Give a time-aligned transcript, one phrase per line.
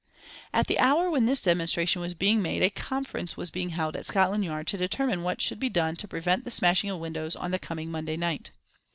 [0.51, 4.07] At the hour when this demonstration was being made a conference was being held at
[4.07, 7.51] Scotland Yard to determine what should be done to prevent the smashing of windows on
[7.51, 8.49] the coming Monday night.